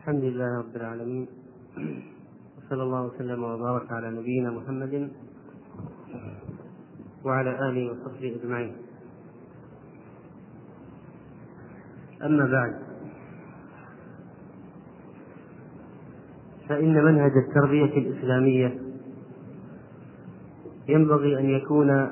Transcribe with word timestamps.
الحمد 0.00 0.24
لله 0.24 0.58
رب 0.58 0.76
العالمين. 0.76 1.26
وصلى 2.56 2.82
الله 2.82 3.02
وسلم 3.06 3.44
وبارك 3.44 3.92
على 3.92 4.10
نبينا 4.10 4.50
محمد 4.50 5.10
وعلى 7.24 7.50
آله 7.68 7.92
وصحبه 7.92 8.36
أجمعين. 8.40 8.72
أما 12.22 12.44
بعد 12.46 12.74
فإن 16.68 17.04
منهج 17.04 17.32
التربية 17.36 17.98
الإسلامية 17.98 18.78
ينبغي 20.88 21.38
أن 21.40 21.50
يكون 21.50 22.10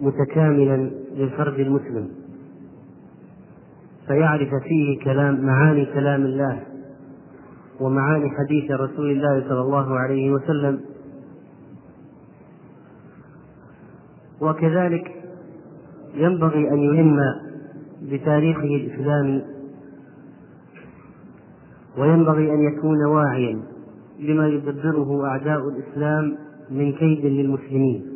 متكاملا 0.00 0.76
للفرد 1.14 1.58
المسلم. 1.58 2.21
فيعرف 4.12 4.54
فيه 4.54 4.98
كلام 5.04 5.46
معاني 5.46 5.84
كلام 5.84 6.22
الله 6.22 6.62
ومعاني 7.80 8.30
حديث 8.30 8.70
رسول 8.70 9.10
الله 9.10 9.44
صلى 9.48 9.60
الله 9.60 9.98
عليه 9.98 10.30
وسلم. 10.30 10.80
وكذلك 14.40 15.12
ينبغي 16.14 16.70
أن 16.70 16.78
يهم 16.78 17.18
بتاريخه 18.02 18.76
الإسلامي 18.76 19.42
وينبغي 21.98 22.54
أن 22.54 22.60
يكون 22.62 23.04
واعيا 23.04 23.62
لما 24.20 24.48
يدبره 24.48 25.26
أعداء 25.26 25.68
الإسلام 25.68 26.36
من 26.70 26.92
كيد 26.92 27.26
للمسلمين. 27.26 28.06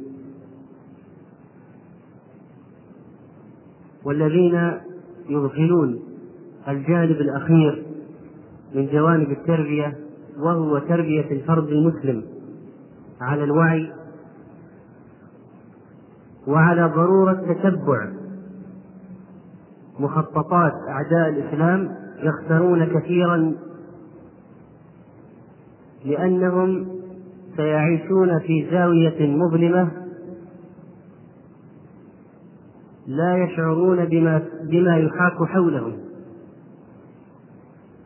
والذين 4.05 4.87
يغفلون 5.29 6.01
الجانب 6.69 7.21
الأخير 7.21 7.87
من 8.75 8.87
جوانب 8.87 9.31
التربية 9.31 9.97
وهو 10.39 10.79
تربية 10.79 11.31
الفرد 11.31 11.69
المسلم 11.69 12.25
على 13.21 13.45
الوعي 13.45 13.93
وعلى 16.47 16.93
ضرورة 16.97 17.33
تتبع 17.33 18.09
مخططات 20.01 20.73
أعداء 20.89 21.29
الإسلام 21.29 21.97
يخسرون 22.23 22.85
كثيرا 22.85 23.55
لأنهم 26.05 26.89
سيعيشون 27.57 28.39
في 28.39 28.67
زاوية 28.71 29.37
مظلمة 29.37 30.06
لا 33.07 33.37
يشعرون 33.37 34.05
بما 34.05 34.43
بما 34.71 34.97
يحاك 34.97 35.49
حولهم. 35.49 35.99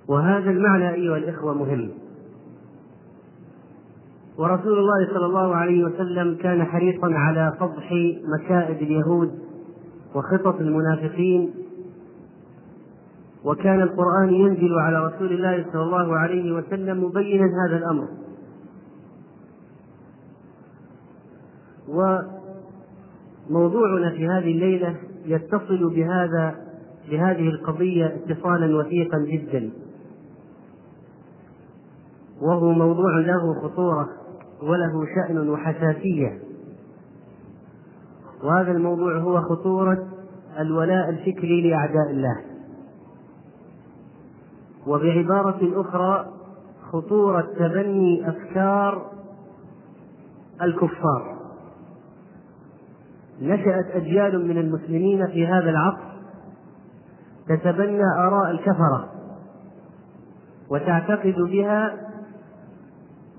وهذا 0.09 0.51
المعنى 0.51 0.95
أيها 0.95 1.17
الإخوة 1.17 1.55
مهم. 1.55 1.91
ورسول 4.39 4.79
الله 4.79 5.07
صلى 5.15 5.27
الله 5.27 5.55
عليه 5.55 5.85
وسلم 5.85 6.37
كان 6.43 6.65
حريصا 6.65 7.07
على 7.15 7.53
فضح 7.61 7.93
مكائد 8.39 8.83
اليهود 8.83 9.39
وخطط 10.15 10.61
المنافقين 10.61 11.51
وكان 13.45 13.81
القرآن 13.83 14.35
ينزل 14.35 14.79
على 14.79 15.07
رسول 15.07 15.33
الله 15.33 15.67
صلى 15.73 15.83
الله 15.83 16.17
عليه 16.17 16.53
وسلم 16.53 17.05
مبينا 17.05 17.45
هذا 17.45 17.77
الأمر. 17.77 18.09
موضوعنا 23.51 24.11
في 24.11 24.29
هذه 24.29 24.53
الليلة 24.53 24.97
يتصل 25.25 25.91
بهذا 25.95 26.55
بهذه 27.11 27.49
القضية 27.49 28.07
اتصالا 28.07 28.77
وثيقا 28.77 29.19
جدا. 29.19 29.71
وهو 32.41 32.73
موضوع 32.73 33.19
له 33.19 33.55
خطورة 33.63 34.09
وله 34.63 35.07
شأن 35.15 35.49
وحساسية. 35.49 36.39
وهذا 38.45 38.73
الموضوع 38.73 39.19
هو 39.19 39.41
خطورة 39.41 40.09
الولاء 40.59 41.09
الفكري 41.09 41.71
لأعداء 41.71 42.11
الله. 42.11 42.41
وبعبارة 44.87 45.81
أخرى 45.81 46.27
خطورة 46.93 47.49
تبني 47.59 48.29
أفكار 48.29 49.11
الكفار. 50.63 51.40
نشأت 53.41 53.87
أجيال 53.95 54.49
من 54.49 54.59
المسلمين 54.59 55.27
في 55.27 55.47
هذا 55.47 55.71
العصر 55.71 56.11
تتبنى 57.49 58.05
آراء 58.19 58.51
الكفرة 58.51 59.09
وتعتقد 60.71 61.35
بها 61.35 61.97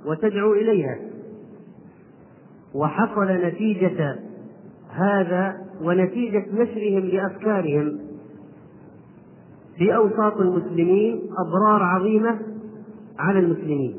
وتدعو 0.06 0.54
إليها. 0.54 0.98
وحصل 2.76 3.28
نتيجة 3.28 4.20
هذا 4.90 5.58
ونتيجة 5.82 6.46
نشرهم 6.54 7.06
لأفكارهم 7.06 8.00
في 9.78 9.96
أوساط 9.96 10.38
المسلمين 10.38 11.22
أضرار 11.38 11.84
عظيمة 11.84 12.40
على 13.20 13.40
المسلمين. 13.40 13.98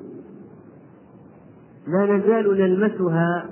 لا 1.86 2.16
نزال 2.16 2.58
نلمسها 2.58 3.46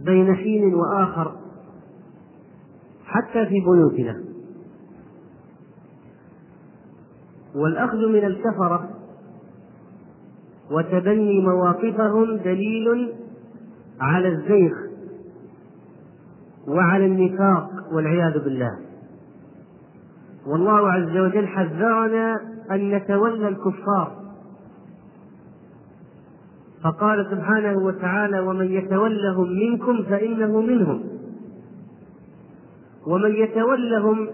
بين 0.00 0.34
حين 0.34 0.74
وآخر 0.74 1.39
حتى 3.10 3.46
في 3.46 3.60
بيوتنا. 3.60 4.20
والأخذ 7.54 8.08
من 8.08 8.24
الكفرة 8.24 8.88
وتبني 10.70 11.40
مواقفهم 11.40 12.36
دليل 12.36 13.12
على 14.00 14.28
الزيغ 14.28 14.72
وعلى 16.68 17.06
النفاق 17.06 17.70
والعياذ 17.92 18.44
بالله. 18.44 18.78
والله 20.46 20.90
عز 20.92 21.16
وجل 21.16 21.46
حذرنا 21.46 22.40
أن 22.70 22.90
نتولى 22.90 23.48
الكفار. 23.48 24.20
فقال 26.84 27.26
سبحانه 27.30 27.78
وتعالى 27.78 28.40
ومن 28.40 28.72
يتولهم 28.72 29.48
منكم 29.48 30.02
فإنه 30.02 30.60
منهم. 30.60 31.09
ومن 33.06 33.30
يتولهم 33.30 34.28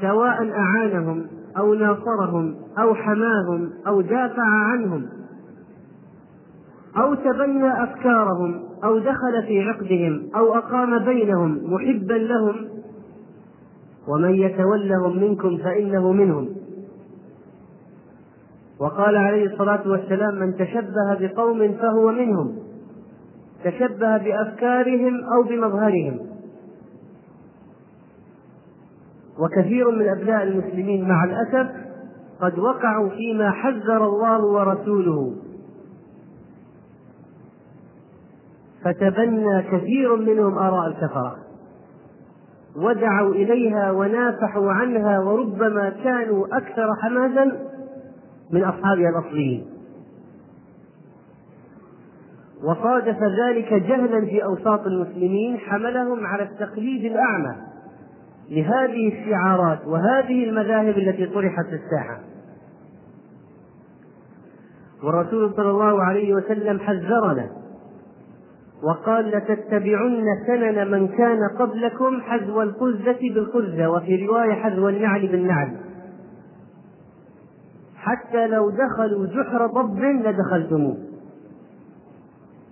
سواء 0.00 0.50
أعانهم 0.50 1.26
أو 1.58 1.74
ناصرهم 1.74 2.54
أو 2.78 2.94
حماهم 2.94 3.70
أو 3.86 4.00
دافع 4.00 4.42
عنهم 4.42 5.06
أو 6.96 7.14
تبنى 7.14 7.82
أفكارهم 7.82 8.62
أو 8.84 8.98
دخل 8.98 9.42
في 9.46 9.60
عقدهم 9.60 10.28
أو 10.36 10.54
أقام 10.54 11.04
بينهم 11.04 11.72
محبا 11.72 12.14
لهم 12.14 12.68
ومن 14.08 14.34
يتولهم 14.34 15.20
منكم 15.20 15.58
فإنه 15.58 16.12
منهم. 16.12 16.48
وقال 18.80 19.16
عليه 19.16 19.46
الصلاة 19.46 19.88
والسلام 19.88 20.34
من 20.34 20.56
تشبه 20.56 21.16
بقوم 21.20 21.72
فهو 21.72 22.12
منهم 22.12 22.56
تشبه 23.64 24.16
بأفكارهم 24.16 25.24
أو 25.24 25.42
بمظهرهم. 25.42 26.35
وكثير 29.38 29.90
من 29.90 30.08
أبناء 30.08 30.42
المسلمين 30.42 31.08
مع 31.08 31.24
الأسف 31.24 31.70
قد 32.40 32.58
وقعوا 32.58 33.08
فيما 33.08 33.50
حذر 33.50 34.04
الله 34.04 34.44
ورسوله. 34.44 35.34
فتبنى 38.84 39.62
كثير 39.62 40.16
منهم 40.16 40.58
آراء 40.58 40.86
الكفرة. 40.86 41.36
ودعوا 42.76 43.34
إليها 43.34 43.90
ونافحوا 43.90 44.72
عنها 44.72 45.18
وربما 45.18 45.90
كانوا 46.04 46.46
أكثر 46.56 46.88
حماسا 47.02 47.68
من 48.50 48.64
أصحابها 48.64 49.08
الأصليين. 49.08 49.66
وصادف 52.64 53.18
ذلك 53.22 53.72
جهلا 53.72 54.20
في 54.20 54.44
أوساط 54.44 54.86
المسلمين 54.86 55.58
حملهم 55.58 56.26
على 56.26 56.42
التقليد 56.42 57.04
الأعمى. 57.12 57.65
لهذه 58.50 59.08
الشعارات 59.12 59.86
وهذه 59.86 60.44
المذاهب 60.44 60.98
التي 60.98 61.26
طرحت 61.26 61.66
في 61.66 61.74
الساحة. 61.74 62.20
والرسول 65.04 65.54
صلى 65.56 65.70
الله 65.70 66.02
عليه 66.02 66.34
وسلم 66.34 66.78
حذرنا 66.78 67.50
وقال 68.82 69.30
لتتبعن 69.30 70.24
سنن 70.46 70.90
من 70.90 71.08
كان 71.08 71.38
قبلكم 71.58 72.20
حذو 72.20 72.62
القزة 72.62 73.18
بالقزة 73.34 73.90
وفي 73.90 74.26
رواية 74.26 74.52
حذو 74.52 74.88
النعل 74.88 75.26
بالنعل. 75.26 75.76
حتى 77.96 78.46
لو 78.46 78.70
دخلوا 78.70 79.26
جحر 79.26 79.66
ضب 79.66 80.00
لدخلتموه. 80.00 80.96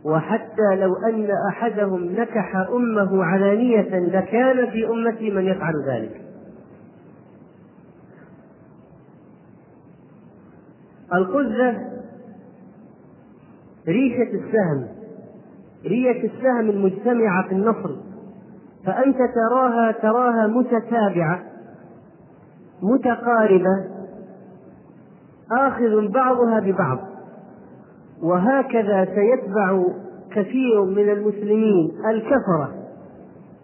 وحتى 0.04 0.76
لو 0.76 0.94
أن 0.94 1.28
أحدهم 1.48 2.04
نكح 2.04 2.56
أمه 2.56 3.24
علانية 3.24 3.98
لكان 3.98 4.70
في 4.70 4.88
أمتي 4.88 5.30
من 5.30 5.44
يفعل 5.44 5.72
ذلك. 5.88 6.20
القزة 11.14 11.76
ريشة 13.88 14.30
السهم 14.34 14.88
ريشة 15.84 16.24
السهم 16.24 16.70
المجتمعة 16.70 17.48
في 17.48 17.54
النصر 17.54 17.96
فأنت 18.86 19.18
تراها 19.34 19.92
تراها 19.92 20.46
متتابعة 20.46 21.42
متقاربة 22.82 23.84
آخذ 25.52 26.08
بعضها 26.08 26.60
ببعض. 26.60 27.13
وهكذا 28.22 29.04
سيتبع 29.04 29.84
كثير 30.30 30.84
من 30.84 31.10
المسلمين 31.10 31.92
الكفرة 32.10 32.74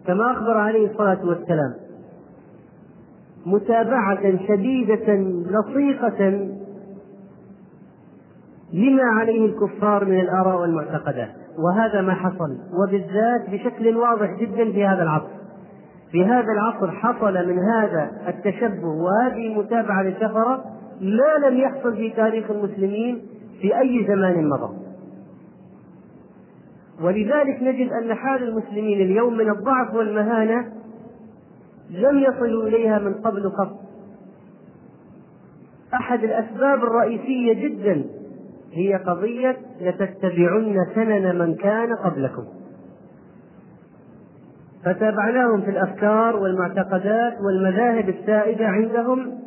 كما 0.07 0.31
أخبر 0.31 0.57
عليه 0.57 0.91
الصلاة 0.91 1.25
والسلام. 1.25 1.73
متابعة 3.45 4.47
شديدة 4.47 5.13
لصيقة 5.49 6.47
لما 8.73 9.03
عليه 9.03 9.45
الكفار 9.45 10.05
من 10.05 10.19
الآراء 10.19 10.61
والمعتقدات. 10.61 11.29
وهذا 11.57 12.01
ما 12.01 12.13
حصل 12.13 12.57
وبالذات 12.73 13.49
بشكل 13.49 13.97
واضح 13.97 14.39
جدا 14.39 14.71
في 14.71 14.85
هذا 14.85 15.03
العصر. 15.03 15.41
في 16.11 16.25
هذا 16.25 16.51
العصر 16.53 16.91
حصل 16.91 17.47
من 17.47 17.59
هذا 17.59 18.11
التشبه 18.27 18.87
وهذه 18.87 19.47
المتابعة 19.47 20.03
للكفرة 20.03 20.63
ما 21.01 21.47
لم 21.47 21.57
يحصل 21.57 21.95
في 21.95 22.09
تاريخ 22.09 22.51
المسلمين 22.51 23.21
في 23.61 23.79
أي 23.79 24.05
زمان 24.07 24.49
مضى. 24.49 24.73
ولذلك 27.01 27.61
نجد 27.61 27.91
أن 27.91 28.13
حال 28.13 28.43
المسلمين 28.43 29.01
اليوم 29.01 29.37
من 29.37 29.49
الضعف 29.49 29.93
والمهانة 29.93 30.73
لم 31.89 32.19
يصلوا 32.19 32.67
إليها 32.67 32.99
من 32.99 33.13
قبل 33.13 33.49
قط. 33.49 33.79
أحد 35.93 36.23
الأسباب 36.23 36.83
الرئيسية 36.83 37.53
جدا 37.53 38.05
هي 38.73 38.95
قضية 38.95 39.57
لتتبعن 39.81 40.75
سنن 40.95 41.39
من 41.39 41.55
كان 41.55 41.95
قبلكم. 41.95 42.43
فتابعناهم 44.85 45.61
في 45.61 45.69
الأفكار 45.69 46.35
والمعتقدات 46.35 47.33
والمذاهب 47.41 48.09
السائدة 48.09 48.67
عندهم 48.67 49.39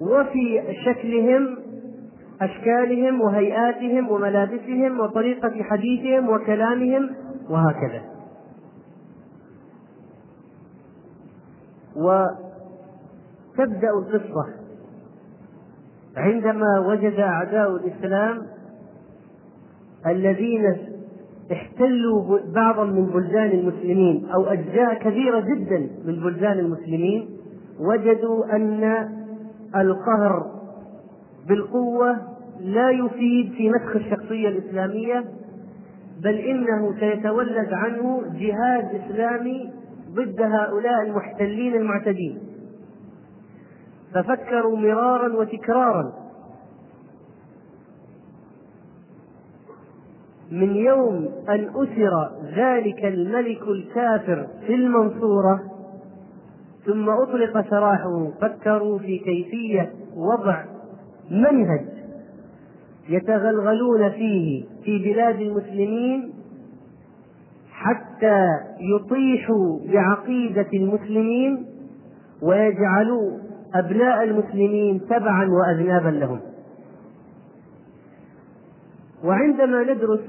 وفي 0.00 0.62
شكلهم 0.84 1.56
أشكالهم 2.40 3.20
وهيئاتهم 3.20 4.10
وملابسهم 4.10 5.00
وطريقة 5.00 5.62
حديثهم 5.62 6.28
وكلامهم 6.28 7.10
وهكذا. 7.50 8.02
وتبدأ 11.96 13.90
القصة. 13.90 14.46
عندما 16.16 16.80
وجد 16.86 17.20
أعداء 17.20 17.76
الإسلام 17.76 18.42
الذين 20.06 20.76
احتلوا 21.52 22.38
بعضا 22.54 22.84
من 22.84 23.06
بلدان 23.06 23.50
المسلمين 23.50 24.26
أو 24.34 24.44
أجزاء 24.44 24.94
كبيرة 24.94 25.40
جدا 25.40 25.78
من 26.04 26.20
بلدان 26.20 26.58
المسلمين 26.58 27.28
وجدوا 27.80 28.56
أن 28.56 29.08
القهر 29.76 30.59
بالقوة 31.48 32.16
لا 32.60 32.90
يفيد 32.90 33.52
في 33.52 33.70
مسخ 33.70 33.96
الشخصية 33.96 34.48
الإسلامية 34.48 35.24
بل 36.22 36.34
إنه 36.34 36.94
سيتولد 37.00 37.72
عنه 37.72 38.22
جهاد 38.34 38.94
إسلامي 38.94 39.70
ضد 40.10 40.40
هؤلاء 40.40 41.02
المحتلين 41.06 41.74
المعتدين. 41.74 42.38
ففكروا 44.14 44.76
مرارا 44.76 45.36
وتكرارا. 45.36 46.12
من 50.50 50.76
يوم 50.76 51.28
أن 51.48 51.70
أسر 51.74 52.30
ذلك 52.56 53.04
الملك 53.04 53.62
الكافر 53.62 54.46
في 54.66 54.74
المنصورة 54.74 55.62
ثم 56.86 57.08
أطلق 57.10 57.70
سراحه 57.70 58.30
فكروا 58.40 58.98
في 58.98 59.18
كيفية 59.18 59.92
وضع 60.16 60.64
منهج 61.30 61.86
يتغلغلون 63.08 64.10
فيه 64.10 64.64
في 64.84 64.98
بلاد 64.98 65.40
المسلمين 65.40 66.32
حتى 67.70 68.46
يطيحوا 68.80 69.78
بعقيدة 69.92 70.68
المسلمين 70.74 71.66
ويجعلوا 72.42 73.38
أبناء 73.74 74.22
المسلمين 74.22 75.00
تبعا 75.10 75.48
وأذنابا 75.50 76.08
لهم. 76.08 76.40
وعندما 79.24 79.82
ندرس 79.82 80.20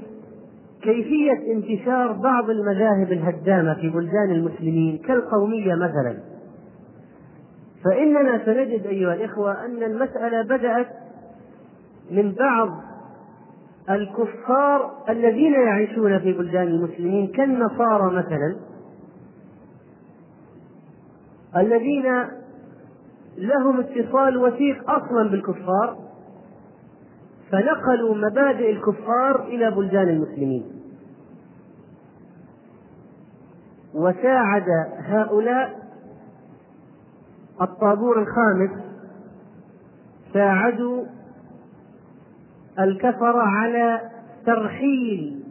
كيفية 0.82 1.52
انتشار 1.54 2.12
بعض 2.12 2.50
المذاهب 2.50 3.12
الهدامة 3.12 3.74
في 3.74 3.88
بلدان 3.88 4.30
المسلمين 4.30 4.98
كالقومية 4.98 5.74
مثلا 5.74 6.31
فإننا 7.84 8.44
سنجد 8.44 8.86
أيها 8.86 9.14
الإخوة 9.14 9.64
أن 9.64 9.82
المسألة 9.82 10.42
بدأت 10.42 10.88
من 12.10 12.32
بعض 12.32 12.68
الكفار 13.90 15.04
الذين 15.08 15.52
يعيشون 15.52 16.18
في 16.18 16.32
بلدان 16.32 16.68
المسلمين 16.68 17.26
كالنصارى 17.26 18.14
مثلا 18.16 18.56
الذين 21.56 22.24
لهم 23.36 23.80
اتصال 23.80 24.36
وثيق 24.36 24.90
أصلا 24.90 25.30
بالكفار 25.30 25.98
فنقلوا 27.50 28.14
مبادئ 28.14 28.70
الكفار 28.70 29.44
إلى 29.44 29.70
بلدان 29.70 30.08
المسلمين. 30.08 30.64
وساعد 33.94 34.64
هؤلاء 34.98 35.81
الطابور 37.60 38.22
الخامس 38.22 38.70
ساعدوا 40.34 41.04
الكفرة 42.80 43.42
على 43.42 44.00
ترحيل 44.46 45.42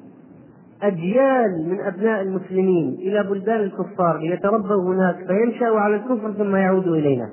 أجيال 0.84 1.70
من 1.70 1.82
أبناء 1.82 2.22
المسلمين 2.22 2.94
إلى 3.00 3.24
بلدان 3.24 3.60
الكفار 3.60 4.18
ليتربوا 4.18 4.94
هناك 4.94 5.16
فينشأوا 5.28 5.80
على 5.80 5.96
الكفر 5.96 6.32
ثم 6.34 6.56
يعودوا 6.56 6.96
إلينا. 6.96 7.30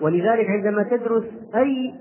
ولذلك 0.00 0.46
عندما 0.50 0.82
تدرس 0.82 1.24
أي 1.54 1.94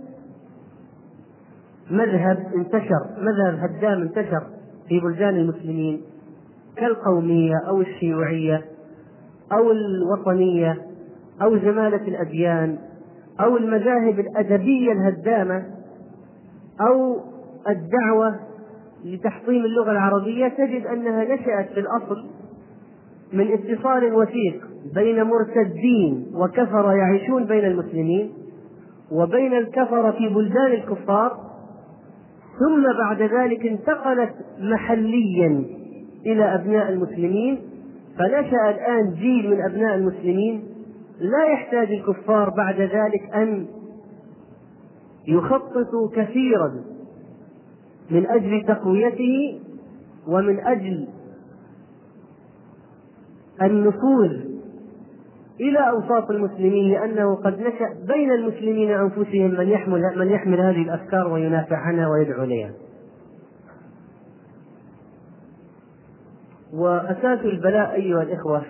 مذهب 1.91 2.51
انتشر 2.55 3.07
مذهب 3.17 3.59
هدام 3.59 4.01
انتشر 4.01 4.43
في 4.87 4.99
بلدان 4.99 5.35
المسلمين 5.35 6.01
كالقومية 6.75 7.55
أو 7.67 7.81
الشيوعية 7.81 8.65
أو 9.51 9.71
الوطنية 9.71 10.77
أو 11.41 11.57
زمالة 11.57 12.07
الأديان 12.07 12.77
أو 13.39 13.57
المذاهب 13.57 14.19
الأدبية 14.19 14.91
الهدامة 14.91 15.63
أو 16.81 17.19
الدعوة 17.69 18.39
لتحطيم 19.05 19.65
اللغة 19.65 19.91
العربية 19.91 20.47
تجد 20.47 20.85
أنها 20.85 21.23
نشأت 21.23 21.69
في 21.73 21.79
الأصل 21.79 22.25
من 23.33 23.51
اتصال 23.53 24.13
وثيق 24.13 24.67
بين 24.95 25.23
مرتدين 25.23 26.25
وكفرة 26.35 26.93
يعيشون 26.93 27.45
بين 27.45 27.65
المسلمين 27.65 28.31
وبين 29.11 29.53
الكفرة 29.53 30.11
في 30.11 30.27
بلدان 30.27 30.71
الكفار 30.71 31.37
ثم 32.59 32.97
بعد 32.99 33.21
ذلك 33.21 33.65
انتقلت 33.65 34.33
محليا 34.59 35.63
إلى 36.25 36.55
أبناء 36.55 36.89
المسلمين 36.89 37.59
فنشأ 38.17 38.69
الآن 38.69 39.13
جيل 39.13 39.49
من 39.49 39.61
أبناء 39.61 39.95
المسلمين 39.95 40.63
لا 41.19 41.45
يحتاج 41.53 41.91
الكفار 41.91 42.49
بعد 42.49 42.81
ذلك 42.81 43.35
أن 43.35 43.67
يخطط 45.27 46.13
كثيرا 46.15 46.83
من 48.11 48.27
أجل 48.27 48.63
تقويته 48.67 49.59
ومن 50.27 50.59
أجل 50.59 51.07
النفوذ 53.61 54.53
إلى 55.61 55.89
أوساط 55.89 56.31
المسلمين 56.31 56.91
لأنه 56.91 57.35
قد 57.35 57.59
نشأ 57.59 58.05
بين 58.07 58.31
المسلمين 58.31 58.91
أنفسهم 58.91 59.51
من 59.51 59.67
يحمل 59.69 60.01
من 60.17 60.27
يحمل 60.27 60.59
هذه 60.59 60.81
الأفكار 60.81 61.27
وينافع 61.33 61.77
عنها 61.77 62.07
ويدعو 62.09 62.43
اليها. 62.43 62.71
وأساس 66.73 67.39
البلاء 67.39 67.93
أيها 67.93 68.21
الإخوة 68.23 68.61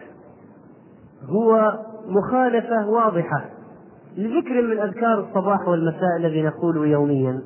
هو 1.25 1.79
مخالفة 2.07 2.89
واضحة 2.89 3.45
لذكر 4.17 4.61
من 4.61 4.79
أذكار 4.79 5.19
الصباح 5.19 5.67
والمساء 5.67 6.17
الذي 6.17 6.41
نقوله 6.41 6.85
يوميا 6.87 7.41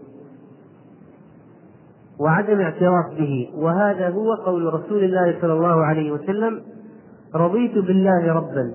وعدم 2.20 2.60
اعتراف 2.60 3.06
به 3.20 3.50
وهذا 3.56 4.10
هو 4.10 4.34
قول 4.34 4.74
رسول 4.74 5.04
الله 5.04 5.38
صلى 5.42 5.54
الله 5.54 5.86
عليه 5.86 6.12
وسلم 6.12 6.62
رضيت 7.36 7.78
بالله 7.78 8.34
ربا 8.34 8.72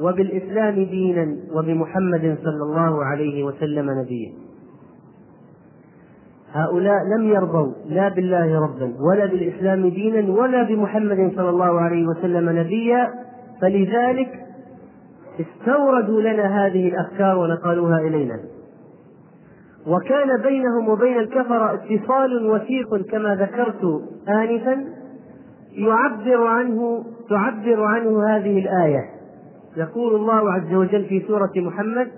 وبالإسلام 0.00 0.74
دينا 0.74 1.36
وبمحمد 1.52 2.38
صلى 2.42 2.62
الله 2.62 3.04
عليه 3.04 3.44
وسلم 3.44 3.90
نبيا. 3.90 4.32
هؤلاء 6.52 7.04
لم 7.16 7.28
يرضوا 7.28 7.72
لا 7.88 8.08
بالله 8.08 8.60
ربا 8.60 8.94
ولا 9.00 9.26
بالإسلام 9.26 9.88
دينا 9.88 10.32
ولا 10.32 10.62
بمحمد 10.62 11.32
صلى 11.36 11.48
الله 11.48 11.80
عليه 11.80 12.06
وسلم 12.06 12.50
نبيا 12.58 13.10
فلذلك 13.60 14.28
استوردوا 15.40 16.20
لنا 16.20 16.66
هذه 16.66 16.88
الأفكار 16.88 17.38
ونقلوها 17.38 17.98
إلينا. 17.98 18.40
وكان 19.86 20.42
بينهم 20.42 20.88
وبين 20.88 21.18
الكفرة 21.18 21.74
اتصال 21.74 22.50
وثيق 22.50 22.96
كما 22.96 23.34
ذكرت 23.34 24.02
آنفا 24.28 24.84
يعبر 25.72 26.46
عنه 26.46 27.04
تعبر 27.28 27.84
عنه 27.84 28.26
هذه 28.28 28.58
الآية. 28.58 29.04
يقول 29.76 30.14
الله 30.14 30.52
عز 30.52 30.74
وجل 30.74 31.04
في 31.04 31.24
سورة 31.28 31.52
محمد 31.56 32.08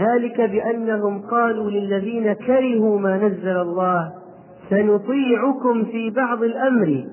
ذلك 0.00 0.40
بأنهم 0.40 1.22
قالوا 1.22 1.70
للذين 1.70 2.32
كرهوا 2.32 2.98
ما 2.98 3.16
نزل 3.16 3.56
الله 3.56 4.12
سنطيعكم 4.70 5.84
في 5.84 6.10
بعض 6.10 6.42
الأمر. 6.42 7.04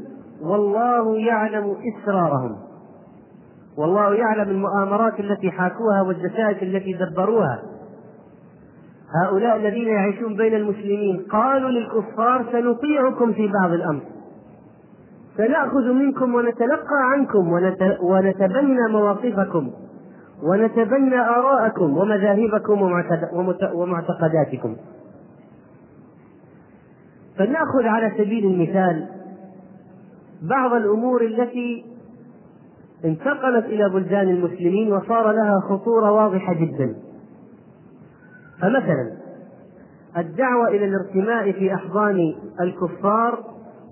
والله 0.42 1.18
يعلم 1.18 1.76
إسرارهم. 1.94 2.56
والله 3.78 4.14
يعلم 4.14 4.50
المؤامرات 4.50 5.20
التي 5.20 5.52
حاكوها 5.52 6.02
والدسائس 6.02 6.64
التي 6.64 6.94
دبروها. 6.94 7.60
هؤلاء 9.24 9.56
الذين 9.56 9.88
يعيشون 9.88 10.36
بين 10.36 10.54
المسلمين 10.54 11.26
قالوا 11.32 11.70
للكفار 11.70 12.46
سنطيعكم 12.52 13.34
في 13.34 13.52
بعض 13.62 13.72
الأمر. 13.72 14.02
سنأخذ 15.38 15.94
منكم 15.94 16.36
ونتلقى 16.36 17.12
عنكم 17.12 17.52
ونتبنى 18.02 18.88
مواقفكم. 18.92 19.72
ونتبنى 20.44 21.20
آراءكم 21.20 21.98
ومذاهبكم 21.98 22.82
ومعتقداتكم. 23.74 24.76
فلنأخذ 27.38 27.84
على 27.84 28.12
سبيل 28.18 28.46
المثال 28.46 29.08
بعض 30.42 30.74
الأمور 30.74 31.22
التي 31.22 31.86
انتقلت 33.06 33.66
إلى 33.66 33.90
بلدان 33.90 34.30
المسلمين 34.30 34.94
وصار 34.94 35.32
لها 35.32 35.60
خطورة 35.60 36.12
واضحة 36.12 36.54
جدا. 36.54 36.96
فمثلا 38.62 39.12
الدعوة 40.18 40.68
إلى 40.68 40.86
الارتماء 40.86 41.52
في 41.52 41.74
أحضان 41.74 42.36
الكفار 42.62 43.44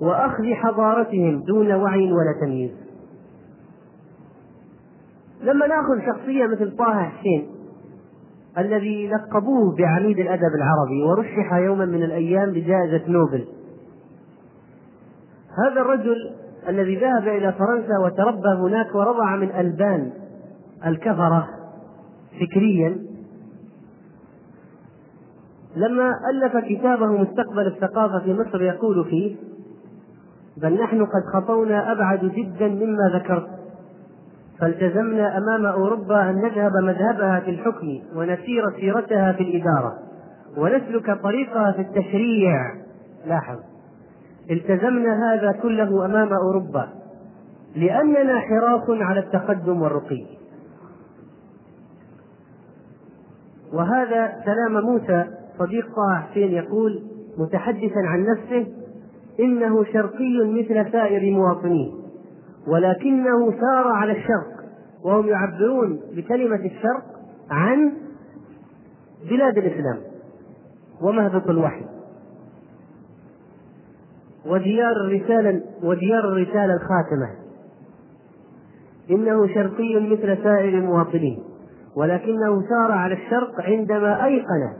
وأخذ 0.01 0.53
حضارتهم 0.53 1.43
دون 1.43 1.73
وعي 1.73 2.11
ولا 2.11 2.33
تمييز. 2.41 2.71
لما 5.41 5.67
ناخذ 5.67 6.05
شخصية 6.05 6.47
مثل 6.47 6.75
طه 6.77 7.03
حسين 7.03 7.47
الذي 8.57 9.07
لقبوه 9.07 9.75
بعميد 9.75 10.19
الأدب 10.19 10.55
العربي 10.55 11.03
ورشح 11.03 11.53
يوما 11.53 11.85
من 11.85 12.03
الأيام 12.03 12.51
بجائزة 12.51 13.01
نوبل. 13.07 13.45
هذا 15.65 15.81
الرجل 15.81 16.31
الذي 16.67 16.95
ذهب 16.95 17.27
إلى 17.27 17.53
فرنسا 17.53 17.97
وتربى 18.05 18.49
هناك 18.49 18.95
ورضع 18.95 19.35
من 19.35 19.51
ألبان 19.51 20.11
الكفرة 20.85 21.47
فكريا. 22.41 22.97
لما 25.75 26.13
ألف 26.29 26.57
كتابه 26.57 27.05
مستقبل 27.05 27.67
الثقافة 27.67 28.19
في 28.19 28.33
مصر 28.33 28.61
يقول 28.61 29.05
فيه 29.05 29.35
بل 30.57 30.73
نحن 30.83 31.05
قد 31.05 31.23
خطونا 31.33 31.91
أبعد 31.91 32.19
جدا 32.19 32.67
مما 32.67 33.11
ذكرت 33.15 33.60
فالتزمنا 34.61 35.37
أمام 35.37 35.65
أوروبا 35.65 36.29
أن 36.29 36.35
نذهب 36.35 36.71
مذهبها 36.83 37.39
في 37.39 37.49
الحكم 37.51 37.99
ونسير 38.15 38.63
سيرتها 38.79 39.31
في 39.31 39.43
الإدارة 39.43 39.97
ونسلك 40.57 41.21
طريقها 41.23 41.71
في 41.71 41.81
التشريع. 41.81 42.75
لاحظ. 43.25 43.57
التزمنا 44.51 45.33
هذا 45.33 45.51
كله 45.51 46.05
أمام 46.05 46.33
أوروبا 46.33 46.89
لأننا 47.75 48.39
حراس 48.39 48.89
على 48.89 49.19
التقدم 49.19 49.81
والرقي. 49.81 50.25
وهذا 53.73 54.27
كلام 54.45 54.85
موسى 54.85 55.25
صديق 55.59 55.85
طه 55.95 56.15
حسين 56.15 56.51
يقول 56.51 57.03
متحدثا 57.37 57.99
عن 58.05 58.25
نفسه 58.25 58.67
إنه 59.39 59.83
شرقي 59.83 60.37
مثل 60.45 60.91
سائر 60.91 61.33
مواطنيه. 61.35 62.00
ولكنه 62.67 63.51
سار 63.51 63.87
على 63.87 64.11
الشرق 64.11 64.61
وهم 65.03 65.27
يعبرون 65.27 65.99
بكلمة 66.15 66.65
الشرق 66.65 67.03
عن 67.51 67.93
بلاد 69.29 69.57
الإسلام 69.57 69.97
ومهبط 71.01 71.49
الوحي. 71.49 71.85
وديار 74.45 74.91
الرسالة 74.91 75.61
وديار 75.83 76.27
الرسالة 76.27 76.73
الخاتمة. 76.73 77.29
إنه 79.11 79.47
شرقي 79.47 79.99
مثل 79.99 80.43
سائر 80.43 80.77
المواطنين 80.77 81.43
ولكنه 81.95 82.61
سار 82.69 82.91
على 82.91 83.13
الشرق 83.13 83.61
عندما 83.61 84.25
أيقن 84.25 84.73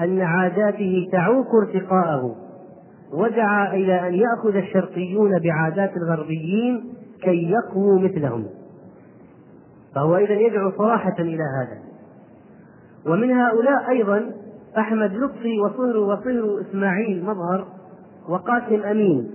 أن 0.00 0.20
عاداته 0.20 1.08
تعوق 1.12 1.54
ارتقاءه. 1.54 2.36
ودعا 3.12 3.74
إلى 3.74 4.08
أن 4.08 4.14
يأخذ 4.14 4.56
الشرقيون 4.56 5.38
بعادات 5.38 5.96
الغربيين 5.96 6.94
كي 7.22 7.50
يقووا 7.50 8.00
مثلهم. 8.00 8.46
فهو 9.94 10.16
إذا 10.16 10.32
يدعو 10.32 10.70
صراحة 10.78 11.16
إلى 11.18 11.42
هذا. 11.42 11.78
ومن 13.06 13.30
هؤلاء 13.30 13.90
أيضا 13.90 14.32
أحمد 14.78 15.12
لطفي 15.14 15.60
وصهر 15.60 15.96
وصهر 15.96 16.60
إسماعيل 16.60 17.24
مظهر 17.24 17.66
وقاسم 18.28 18.82
أمين. 18.82 19.30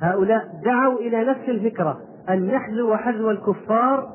هؤلاء 0.00 0.60
دعوا 0.64 0.98
إلى 0.98 1.24
نفس 1.24 1.48
الفكرة 1.48 2.00
أن 2.28 2.46
نحذو 2.46 2.96
حذو 2.96 3.30
الكفار 3.30 4.08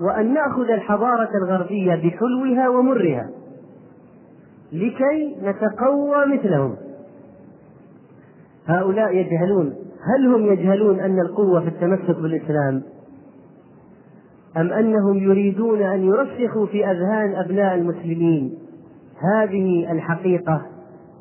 وأن 0.00 0.34
نأخذ 0.34 0.70
الحضارة 0.70 1.28
الغربية 1.42 1.94
بحلوها 1.94 2.68
ومرها 2.68 3.30
لكي 4.72 5.36
نتقوى 5.42 6.26
مثلهم. 6.26 6.76
هؤلاء 8.66 9.16
يجهلون 9.16 9.74
هل 10.04 10.26
هم 10.34 10.52
يجهلون 10.52 11.00
أن 11.00 11.20
القوة 11.20 11.60
في 11.60 11.68
التمسك 11.68 12.16
بالإسلام؟ 12.16 12.82
أم 14.56 14.72
أنهم 14.72 15.18
يريدون 15.18 15.82
أن 15.82 16.04
يرسخوا 16.04 16.66
في 16.66 16.90
أذهان 16.90 17.34
أبناء 17.34 17.74
المسلمين 17.74 18.58
هذه 19.34 19.92
الحقيقة 19.92 20.66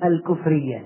الكفرية؟ 0.03 0.83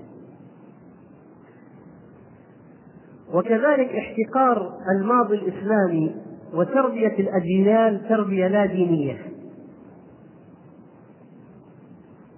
وكذلك 3.34 3.90
احتقار 3.90 4.72
الماضي 4.96 5.34
الإسلامي 5.34 6.14
وتربية 6.54 7.18
الأجيال 7.18 8.08
تربية 8.08 8.48
لا 8.48 8.66
دينية. 8.66 9.33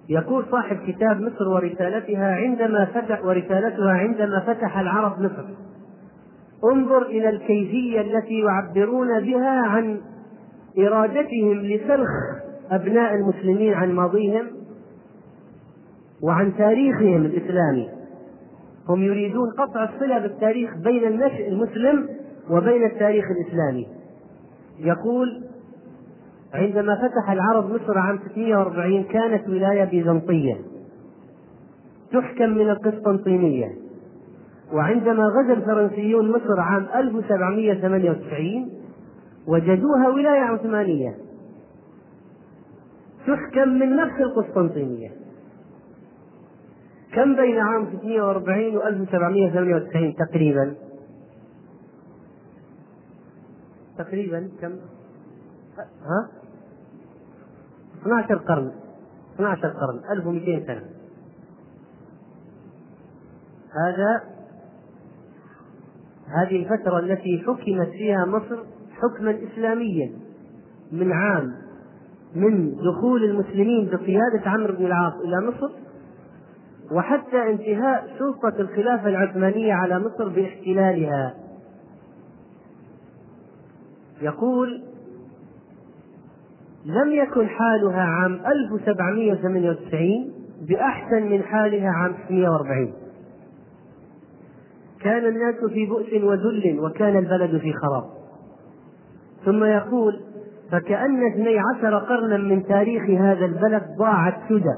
يقول 0.09 0.45
صاحب 0.51 0.77
كتاب 0.87 1.21
مصر 1.21 1.47
ورسالتها 1.49 2.35
عندما 2.35 2.85
فتح 2.85 3.25
ورسالتها 3.25 3.91
عندما 3.91 4.39
فتح 4.39 4.77
العرب 4.77 5.21
مصر. 5.21 5.45
انظر 6.73 7.01
إلى 7.01 7.29
الكيفية 7.29 8.01
التي 8.01 8.39
يعبرون 8.39 9.19
بها 9.19 9.61
عن 9.61 10.01
إرادتهم 10.79 11.53
لسلخ 11.53 12.09
أبناء 12.71 13.13
المسلمين 13.15 13.73
عن 13.73 13.91
ماضيهم 13.91 14.47
وعن 16.23 16.57
تاريخهم 16.57 17.25
الإسلامي. 17.25 17.89
هم 18.89 19.03
يريدون 19.03 19.51
قطع 19.57 19.83
الصلة 19.83 20.19
بالتاريخ 20.19 20.77
بين 20.77 21.07
النشء 21.07 21.47
المسلم 21.47 22.09
وبين 22.49 22.85
التاريخ 22.85 23.25
الإسلامي. 23.31 23.87
يقول 24.79 25.46
عندما 26.57 26.95
فتح 26.95 27.31
العرب 27.31 27.69
مصر 27.69 27.97
عام 27.97 28.19
640 28.31 29.03
كانت 29.03 29.49
ولاية 29.49 29.83
بيزنطية 29.83 30.55
تحكم 32.11 32.49
من 32.49 32.69
القسطنطينية 32.69 33.75
وعندما 34.73 35.23
غزا 35.23 35.53
الفرنسيون 35.53 36.31
مصر 36.31 36.59
عام 36.59 36.87
1798 36.95 38.69
وجدوها 39.47 40.07
ولاية 40.09 40.41
عثمانية 40.41 41.15
تحكم 43.27 43.69
من 43.69 43.95
نفس 43.95 44.21
القسطنطينية 44.21 45.11
كم 47.13 47.35
بين 47.35 47.59
عام 47.59 47.85
640 47.85 48.77
و 48.77 48.81
1798 48.87 50.15
تقريبا؟ 50.15 50.75
تقريبا 53.97 54.49
كم؟ 54.61 54.71
ها؟ 55.79 56.29
12 58.01 58.35
قرن. 58.35 58.71
12 59.35 59.67
قرن. 59.67 59.99
1200 60.11 60.65
سنة. 60.67 60.83
هذا 63.85 64.23
هذه 66.27 66.63
الفترة 66.63 66.99
التي 66.99 67.43
حكمت 67.47 67.89
فيها 67.89 68.25
مصر 68.25 68.63
حكما 69.01 69.37
إسلاميا 69.43 70.11
من 70.91 71.11
عام 71.11 71.53
من 72.35 72.75
دخول 72.75 73.23
المسلمين 73.23 73.85
بقيادة 73.85 74.41
عمرو 74.45 74.73
بن 74.73 74.85
العاص 74.85 75.13
إلى 75.13 75.47
مصر 75.47 75.71
وحتى 76.91 77.49
انتهاء 77.49 78.07
سلطة 78.19 78.61
الخلافة 78.61 79.09
العثمانية 79.09 79.73
على 79.73 79.99
مصر 79.99 80.29
باحتلالها. 80.29 81.33
يقول 84.21 84.83
لم 86.87 87.11
يكن 87.11 87.47
حالها 87.47 88.01
عام 88.01 88.33
1798 88.33 90.33
بأحسن 90.69 91.23
من 91.23 91.43
حالها 91.43 91.89
عام 91.89 92.13
640 92.27 92.93
كان 95.01 95.25
الناس 95.25 95.55
في 95.73 95.85
بؤس 95.85 96.13
وذل 96.23 96.79
وكان 96.79 97.17
البلد 97.17 97.57
في 97.57 97.73
خراب. 97.73 98.03
ثم 99.45 99.63
يقول 99.63 100.19
فكأن 100.71 101.27
اثني 101.27 101.59
عشر 101.59 101.97
قرنا 101.97 102.37
من 102.37 102.63
تاريخ 102.63 103.09
هذا 103.09 103.45
البلد 103.45 103.83
ضاعت 103.99 104.33
سدى. 104.49 104.75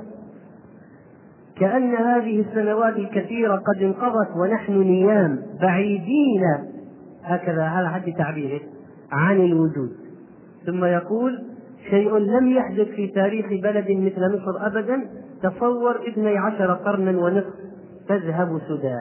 كأن 1.59 1.95
هذه 1.95 2.41
السنوات 2.41 2.95
الكثيرة 2.95 3.55
قد 3.55 3.83
انقضت 3.83 4.35
ونحن 4.35 4.79
نيام 4.79 5.39
بعيدين. 5.61 6.43
هكذا 7.23 7.63
هذا 7.63 7.89
حد 7.89 8.13
تعبيره 8.17 8.61
عن 9.11 9.35
الوجود. 9.35 9.91
ثم 10.65 10.85
يقول 10.85 11.43
شيء 11.89 12.17
لم 12.17 12.51
يحدث 12.51 12.88
في 12.88 13.07
تاريخ 13.07 13.45
بلد 13.63 13.91
مثل 13.91 14.36
مصر 14.36 14.67
أبدا 14.67 15.09
تصور 15.43 16.07
اثني 16.09 16.38
عشر 16.38 16.74
قرنا 16.74 17.21
ونصف 17.21 17.53
تذهب 18.07 18.62
سدى. 18.67 19.00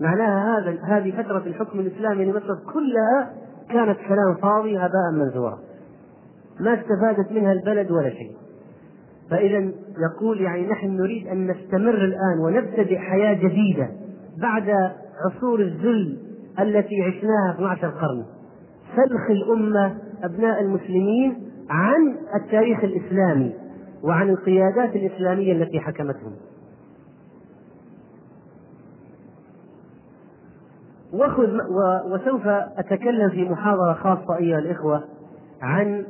معناها 0.00 0.58
هذا 0.58 0.78
هذه 0.84 1.22
فترة 1.22 1.42
الحكم 1.46 1.80
الإسلامي 1.80 2.24
لمصر 2.24 2.54
كلها 2.72 3.32
كانت 3.70 3.98
كلام 4.08 4.34
فاضي 4.42 4.76
هباء 4.78 5.12
منثورا. 5.12 5.58
ما 6.60 6.74
استفادت 6.74 7.32
منها 7.32 7.52
البلد 7.52 7.90
ولا 7.90 8.10
شيء. 8.10 8.36
فإذا 9.30 9.72
يقول 9.98 10.40
يعني 10.40 10.66
نحن 10.66 10.96
نريد 10.96 11.26
أن 11.26 11.50
نستمر 11.50 11.94
الآن 11.94 12.38
ونبتدئ 12.40 12.98
حياة 12.98 13.34
جديدة 13.34 13.88
بعد 14.42 14.92
عصور 15.26 15.60
الذل 15.60 16.18
التي 16.60 17.02
عشناها 17.02 17.54
12 17.54 17.88
قرن. 17.88 18.24
سلخ 18.96 19.30
الأمة 19.30 19.94
أبناء 20.22 20.60
المسلمين 20.60 21.50
عن 21.70 22.16
التاريخ 22.34 22.84
الإسلامي 22.84 23.54
وعن 24.02 24.30
القيادات 24.30 24.96
الإسلامية 24.96 25.52
التي 25.52 25.80
حكمتهم. 25.80 26.32
وخذ 31.12 31.58
وسوف 32.12 32.46
أتكلم 32.46 33.30
في 33.30 33.48
محاضرة 33.48 33.92
خاصة 33.92 34.36
أيها 34.36 34.58
الإخوة 34.58 35.04
عن 35.62 36.04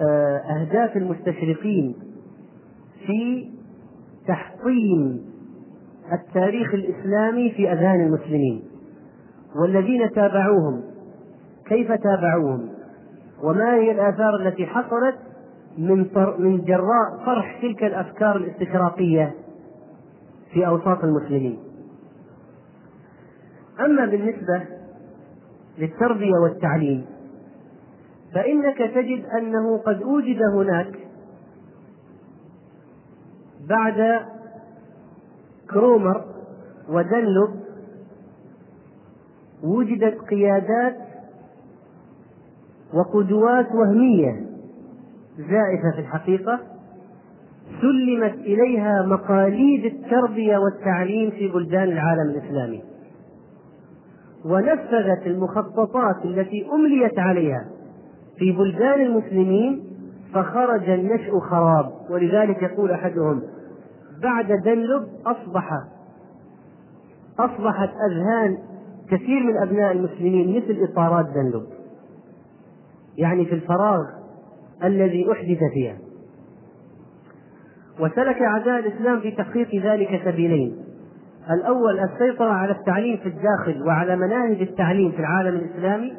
آه، 0.00 0.36
أهداف 0.36 0.96
المستشرقين 0.96 1.94
في 3.06 3.50
تحطيم 4.28 5.24
التاريخ 6.12 6.74
الإسلامي 6.74 7.50
في 7.50 7.72
أذهان 7.72 8.00
المسلمين. 8.00 8.62
والذين 9.56 10.10
تابعوهم 10.10 10.82
كيف 11.66 11.92
تابعوهم؟ 11.92 12.68
وما 13.42 13.74
هي 13.74 13.90
الآثار 13.90 14.36
التي 14.36 14.66
حصلت 14.66 15.18
من 15.78 16.06
من 16.38 16.64
جراء 16.64 17.24
طرح 17.26 17.60
تلك 17.62 17.84
الأفكار 17.84 18.36
الاستشراقية 18.36 19.34
في 20.52 20.66
أوساط 20.66 21.04
المسلمين؟ 21.04 21.58
أما 23.80 24.06
بالنسبة 24.06 24.62
للتربية 25.78 26.34
والتعليم 26.42 27.06
فإنك 28.34 28.78
تجد 28.78 29.24
أنه 29.38 29.78
قد 29.78 30.02
أوجد 30.02 30.38
هناك 30.54 30.98
بعد 33.68 34.20
كرومر 35.70 36.24
ودنلب 36.88 37.62
وجدت 39.62 40.18
قيادات 40.18 41.11
وقدوات 42.94 43.66
وهمية 43.74 44.46
زائفة 45.38 45.90
في 45.94 46.00
الحقيقة 46.00 46.60
سلمت 47.80 48.34
إليها 48.34 49.02
مقاليد 49.06 49.84
التربية 49.84 50.58
والتعليم 50.58 51.30
في 51.30 51.48
بلدان 51.48 51.88
العالم 51.88 52.30
الإسلامي. 52.30 52.82
ونفذت 54.44 55.26
المخططات 55.26 56.24
التي 56.24 56.66
أمليت 56.72 57.18
عليها 57.18 57.64
في 58.38 58.52
بلدان 58.52 59.00
المسلمين 59.00 59.84
فخرج 60.34 60.90
النشء 60.90 61.38
خراب 61.38 61.92
ولذلك 62.10 62.62
يقول 62.62 62.90
أحدهم 62.90 63.42
بعد 64.22 64.52
دنلب 64.52 65.06
أصبح 65.26 65.70
أصبحت 67.38 67.90
أذهان 68.10 68.58
كثير 69.10 69.42
من 69.42 69.56
أبناء 69.56 69.92
المسلمين 69.92 70.56
مثل 70.56 70.78
إطارات 70.90 71.26
دنلب 71.34 71.66
يعني 73.18 73.44
في 73.44 73.54
الفراغ 73.54 74.00
الذي 74.84 75.32
أحدث 75.32 75.58
فيها. 75.74 75.98
وسلك 78.00 78.42
أعداء 78.42 78.78
الإسلام 78.78 79.20
في 79.20 79.30
تحقيق 79.30 79.74
ذلك 79.84 80.22
سبيلين. 80.24 80.76
الأول 81.50 82.00
السيطرة 82.00 82.50
على 82.52 82.72
التعليم 82.72 83.16
في 83.16 83.28
الداخل 83.28 83.82
وعلى 83.86 84.16
مناهج 84.16 84.60
التعليم 84.60 85.12
في 85.12 85.18
العالم 85.18 85.56
الإسلامي. 85.56 86.14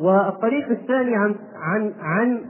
والطريق 0.00 0.68
الثاني 0.68 1.16
عن 1.16 1.34
عن 1.54 1.92
عن 2.00 2.40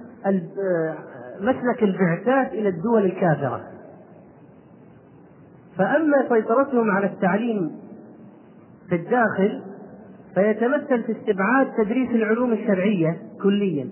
مسلك 1.40 1.82
البعثات 1.82 2.52
إلى 2.52 2.68
الدول 2.68 3.04
الكافرة. 3.04 3.60
فأما 5.78 6.28
سيطرتهم 6.28 6.90
على 6.90 7.06
التعليم 7.06 7.70
في 8.88 8.94
الداخل 8.94 9.62
فيتمثل 10.36 11.02
في 11.02 11.12
استبعاد 11.12 11.66
تدريس 11.78 12.10
العلوم 12.10 12.52
الشرعية 12.52 13.16
كليا. 13.42 13.88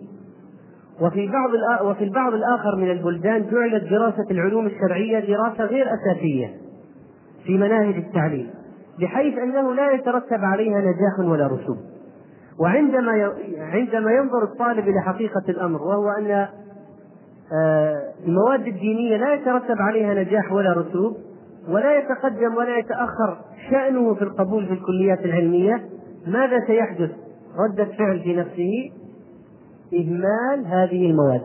وفي 1.01 1.29
بعض 1.29 1.51
وفي 1.87 2.05
البعض 2.05 2.35
الآخر 2.35 2.77
من 2.77 2.91
البلدان 2.91 3.47
جعلت 3.51 3.85
دراسة 3.85 4.31
العلوم 4.31 4.67
الشرعية 4.67 5.21
دراسة 5.21 5.65
غير 5.65 5.87
أساسية 5.95 6.55
في 7.45 7.59
مناهج 7.59 7.97
التعليم 7.97 8.51
بحيث 9.01 9.39
أنه 9.39 9.75
لا 9.75 9.91
يترتب 9.91 10.45
عليها 10.45 10.81
نجاح 10.81 11.31
ولا 11.31 11.47
رسوب. 11.47 11.77
وعندما 12.61 13.33
عندما 13.59 14.13
ينظر 14.13 14.43
الطالب 14.43 14.89
إلى 14.89 15.01
حقيقة 15.01 15.43
الأمر 15.49 15.83
وهو 15.83 16.11
أن 16.19 16.47
آه، 17.53 18.03
المواد 18.27 18.67
الدينية 18.67 19.17
لا 19.17 19.35
يترتب 19.35 19.77
عليها 19.79 20.15
نجاح 20.15 20.53
ولا 20.53 20.73
رسوب 20.73 21.17
ولا 21.69 21.99
يتقدم 21.99 22.57
ولا 22.57 22.79
يتأخر 22.79 23.39
شأنه 23.71 24.15
في 24.15 24.23
القبول 24.23 24.67
في 24.67 24.73
الكليات 24.73 25.25
العلمية 25.25 25.94
ماذا 26.27 26.67
سيحدث؟ 26.67 27.11
ردة 27.69 27.85
فعل 27.85 28.21
في 28.21 28.37
نفسه 28.37 28.91
إهمال 29.95 30.67
هذه 30.67 31.11
المواد. 31.11 31.43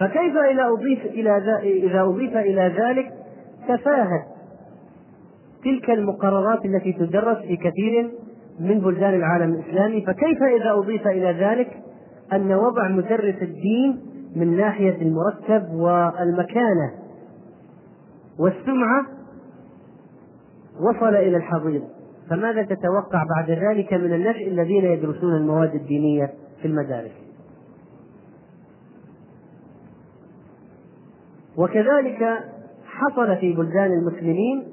فكيف 0.00 0.36
إذا 0.36 0.66
أضيف 0.66 1.04
إلى 1.04 1.36
إذا 1.62 2.02
أضيف 2.02 2.36
إلى 2.36 2.74
ذلك 2.78 3.12
تفاهة 3.68 4.26
تلك 5.64 5.90
المقررات 5.90 6.64
التي 6.64 6.92
تدرس 6.92 7.38
في 7.38 7.56
كثير 7.56 8.10
من 8.60 8.80
بلدان 8.80 9.14
العالم 9.14 9.54
الإسلامي؟ 9.54 10.00
فكيف 10.00 10.42
إذا 10.42 10.72
أضيف 10.72 11.06
إلى 11.06 11.32
ذلك 11.32 11.82
أن 12.32 12.52
وضع 12.52 12.88
مدرس 12.88 13.42
الدين 13.42 14.00
من 14.36 14.56
ناحية 14.56 15.02
المرتب 15.02 15.74
والمكانة 15.74 16.92
والسمعة 18.38 19.06
وصل 20.80 21.14
إلى 21.14 21.36
الحضيض؟ 21.36 21.82
فماذا 22.30 22.62
تتوقع 22.62 23.24
بعد 23.36 23.50
ذلك 23.50 23.92
من 23.92 24.14
النشء 24.14 24.48
الذين 24.48 24.84
يدرسون 24.84 25.36
المواد 25.36 25.74
الدينية 25.74 26.30
في 26.62 26.68
المدارس؟ 26.68 27.24
وكذلك 31.56 32.38
حصل 32.86 33.36
في 33.36 33.52
بلدان 33.52 33.92
المسلمين 33.92 34.64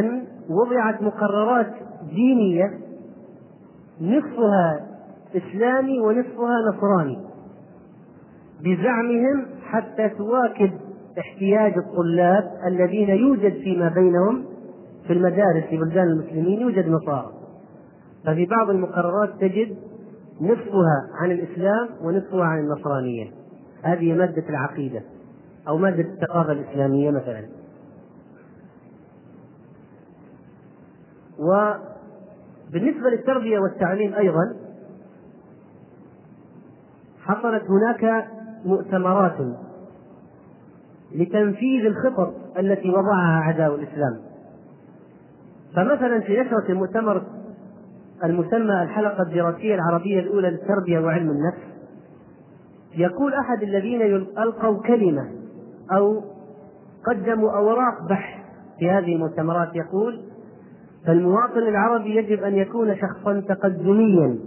أن 0.00 0.24
وضعت 0.48 1.02
مقررات 1.02 1.72
دينية 2.14 2.78
نصفها 4.00 4.86
إسلامي 5.36 6.00
ونصفها 6.00 6.56
نصراني 6.72 7.18
بزعمهم 8.60 9.46
حتى 9.64 10.08
تواكب 10.08 10.70
احتياج 11.18 11.78
الطلاب 11.78 12.50
الذين 12.66 13.08
يوجد 13.08 13.52
فيما 13.52 13.88
بينهم 13.88 14.44
في 15.06 15.12
المدارس 15.12 15.64
في 15.64 15.76
بلدان 15.76 16.06
المسلمين 16.06 16.60
يوجد 16.60 16.88
نصارى. 16.88 17.32
ففي 18.24 18.46
بعض 18.46 18.70
المقررات 18.70 19.30
تجد 19.40 19.76
نصفها 20.40 21.08
عن 21.20 21.30
الإسلام 21.30 21.88
ونصفها 22.02 22.44
عن 22.44 22.58
النصرانية. 22.58 23.30
هذه 23.82 24.12
مادة 24.12 24.48
العقيدة 24.48 25.02
أو 25.68 25.78
مادة 25.78 26.02
الثقافة 26.02 26.52
الإسلامية 26.52 27.10
مثلا. 27.10 27.44
وبالنسبة 31.38 33.10
للتربية 33.10 33.58
والتعليم 33.58 34.14
أيضا 34.14 34.54
حصلت 37.20 37.62
هناك 37.70 38.26
مؤتمرات 38.64 39.36
لتنفيذ 41.14 41.86
الخطط 41.86 42.34
التي 42.58 42.90
وضعها 42.90 43.40
أعداء 43.40 43.74
الإسلام. 43.74 44.33
فمثلا 45.76 46.20
في 46.20 46.40
نشرة 46.40 46.64
المؤتمر 46.68 47.22
المسمى 48.24 48.82
الحلقة 48.82 49.22
الدراسية 49.22 49.74
العربية 49.74 50.20
الأولى 50.20 50.50
للتربية 50.50 50.98
وعلم 50.98 51.30
النفس 51.30 51.74
يقول 52.96 53.34
أحد 53.34 53.62
الذين 53.62 54.02
ألقوا 54.38 54.82
كلمة 54.82 55.28
أو 55.92 56.22
قدموا 57.06 57.50
أوراق 57.50 58.08
بحث 58.08 58.44
في 58.78 58.90
هذه 58.90 59.14
المؤتمرات 59.14 59.68
يقول 59.74 60.20
فالمواطن 61.06 61.58
العربي 61.58 62.16
يجب 62.16 62.42
أن 62.42 62.54
يكون 62.54 62.96
شخصا 62.96 63.40
تقدميا 63.48 64.38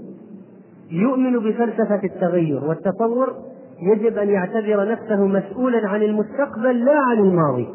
يؤمن 0.92 1.40
بفلسفة 1.40 2.04
التغير 2.04 2.64
والتطور 2.66 3.36
يجب 3.82 4.18
أن 4.18 4.30
يعتبر 4.30 4.92
نفسه 4.92 5.26
مسؤولا 5.26 5.88
عن 5.88 6.02
المستقبل 6.02 6.86
لا 6.86 7.00
عن 7.00 7.18
الماضي. 7.18 7.68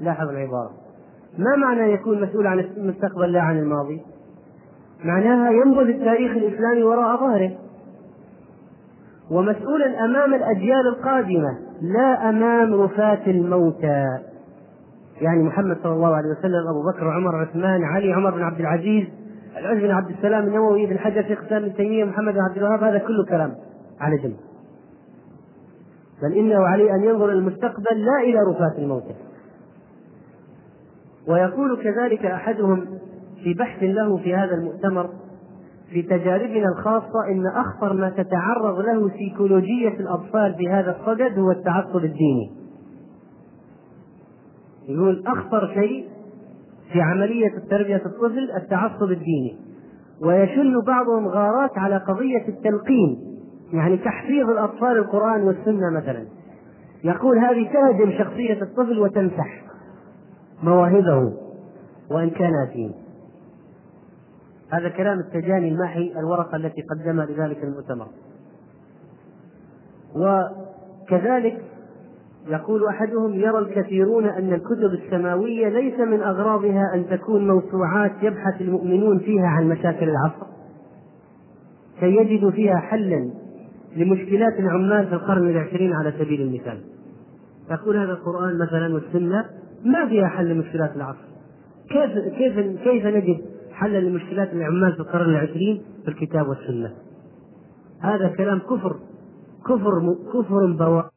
لاحظ 0.00 0.28
العبارة. 0.28 0.70
ما 1.38 1.56
معنى 1.56 1.92
يكون 1.92 2.22
مسؤول 2.22 2.46
عن 2.46 2.58
المستقبل 2.58 3.32
لا 3.32 3.40
عن 3.40 3.58
الماضي؟ 3.58 4.02
معناها 5.04 5.50
ينبذ 5.50 5.88
التاريخ 5.88 6.30
الإسلامي 6.30 6.82
وراء 6.82 7.16
ظهره. 7.20 7.50
ومسؤولا 9.30 10.04
أمام 10.04 10.34
الأجيال 10.34 10.88
القادمة 10.88 11.58
لا 11.82 12.28
أمام 12.28 12.74
رفاة 12.74 13.26
الموتى. 13.26 14.06
يعني 15.20 15.42
محمد 15.42 15.76
صلى 15.82 15.92
الله 15.92 16.14
عليه 16.14 16.28
وسلم 16.28 16.68
أبو 16.68 16.82
بكر 16.92 17.08
عمر 17.10 17.36
عثمان 17.36 17.84
علي 17.84 18.12
عمر 18.12 18.30
بن 18.30 18.42
عبد 18.42 18.60
العزيز 18.60 19.04
العز 19.56 19.78
بن 19.78 19.90
عبد 19.90 20.10
السلام 20.10 20.46
النووي 20.46 20.86
بن 20.86 20.98
حجر 20.98 21.22
شيخ 21.22 21.38
الإسلام 21.38 21.62
ابن 21.62 21.74
تيمية 21.74 22.04
محمد 22.04 22.34
بن 22.34 22.40
عبد 22.40 22.56
الوهاب 22.56 22.82
هذا 22.82 22.98
كله 22.98 23.24
كلام 23.24 23.54
على 24.00 24.16
جنب. 24.16 24.36
بل 26.22 26.32
إنه 26.38 26.66
عليه 26.66 26.94
أن 26.94 27.04
ينظر 27.04 27.32
المستقبل 27.32 28.04
لا 28.04 28.22
إلى 28.24 28.38
رفاة 28.50 28.78
الموتى. 28.78 29.14
ويقول 31.28 31.82
كذلك 31.82 32.26
أحدهم 32.26 32.86
في 33.44 33.54
بحث 33.54 33.82
له 33.82 34.16
في 34.16 34.34
هذا 34.34 34.54
المؤتمر 34.54 35.10
في 35.90 36.02
تجاربنا 36.02 36.68
الخاصة 36.68 37.28
إن 37.30 37.46
أخطر 37.46 37.92
ما 37.92 38.10
تتعرض 38.10 38.78
له 38.78 39.10
سيكولوجية 39.10 40.00
الأطفال 40.00 40.54
في 40.54 40.68
هذا 40.68 40.96
الصدد 41.00 41.38
هو 41.38 41.50
التعصب 41.50 42.04
الديني. 42.04 42.50
يقول 44.88 45.22
أخطر 45.26 45.74
شيء 45.74 46.08
في 46.92 47.00
عملية 47.00 47.52
تربية 47.70 48.02
الطفل 48.06 48.50
التعصب 48.56 49.10
الديني. 49.10 49.56
ويشن 50.22 50.80
بعضهم 50.80 51.28
غارات 51.28 51.78
على 51.78 51.96
قضية 51.96 52.48
التلقين 52.48 53.16
يعني 53.72 53.96
تحفيظ 53.96 54.50
الأطفال 54.50 54.98
القرآن 54.98 55.42
والسنة 55.42 55.90
مثلا. 55.96 56.26
يقول 57.04 57.38
هذه 57.38 57.68
تهدم 57.72 58.12
شخصية 58.18 58.62
الطفل 58.62 58.98
وتمسح. 58.98 59.63
مواهبه 60.62 61.32
وإن 62.10 62.30
كان 62.30 62.62
أثيم 62.62 62.92
هذا 64.74 64.88
كلام 64.88 65.18
التجاني 65.18 65.68
الماحي 65.68 66.12
الورقة 66.18 66.56
التي 66.56 66.82
قدمها 66.82 67.26
لذلك 67.26 67.64
المؤتمر. 67.64 68.06
وكذلك 70.14 71.62
يقول 72.46 72.88
أحدهم 72.88 73.34
يرى 73.34 73.58
الكثيرون 73.58 74.26
أن 74.26 74.52
الكتب 74.52 74.92
السماوية 75.04 75.68
ليس 75.68 76.00
من 76.00 76.22
أغراضها 76.22 76.94
أن 76.94 77.06
تكون 77.10 77.48
موسوعات 77.48 78.12
يبحث 78.22 78.60
المؤمنون 78.60 79.18
فيها 79.18 79.46
عن 79.46 79.68
مشاكل 79.68 80.08
العصر. 80.08 80.46
كي 82.00 82.16
يجدوا 82.16 82.50
فيها 82.50 82.76
حلا 82.76 83.30
لمشكلات 83.96 84.58
العمال 84.58 85.06
في 85.06 85.14
القرن 85.14 85.48
العشرين 85.48 85.92
على 85.92 86.12
سبيل 86.18 86.40
المثال. 86.40 86.80
يقول 87.70 87.96
هذا 87.96 88.12
القرآن 88.12 88.58
مثلا 88.58 88.94
والسنة 88.94 89.44
ما 89.84 90.08
فيها 90.08 90.28
حل 90.28 90.48
لمشكلات 90.48 90.96
العصر؟ 90.96 91.18
كيف 91.88 92.34
كيف 92.38 92.58
كيف 92.84 93.06
نجد 93.06 93.44
حلا 93.72 93.98
لمشكلات 93.98 94.52
العمال 94.52 94.92
في 94.92 95.00
القرن 95.00 95.30
العشرين 95.30 95.82
في 96.04 96.08
الكتاب 96.08 96.48
والسنة؟ 96.48 96.92
هذا 98.00 98.28
كلام 98.28 98.58
كفر 98.58 98.96
كفر 99.66 100.14
كفر 100.32 100.72
بواح 100.72 101.13